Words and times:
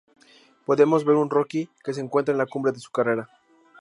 Podemos 0.65 1.05
ver 1.05 1.15
a 1.15 1.19
un 1.19 1.29
Rocky 1.29 1.69
que 1.83 1.93
se 1.93 2.01
encuentra 2.01 2.31
en 2.31 2.39
la 2.39 2.47
cumbre 2.47 2.71
de 2.71 2.79
su 2.79 2.89
carrera. 2.89 3.29